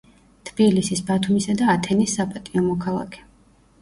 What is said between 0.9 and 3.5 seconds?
ბათუმისა და ათენის საპატიო მოქალაქე.